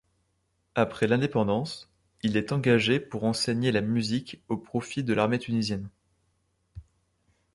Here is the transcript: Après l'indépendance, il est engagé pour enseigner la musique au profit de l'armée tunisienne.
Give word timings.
Après 0.73 1.05
l'indépendance, 1.05 1.87
il 2.23 2.35
est 2.35 2.51
engagé 2.53 2.99
pour 2.99 3.23
enseigner 3.23 3.71
la 3.71 3.81
musique 3.81 4.41
au 4.47 4.57
profit 4.57 5.03
de 5.03 5.13
l'armée 5.13 5.37
tunisienne. 5.37 5.89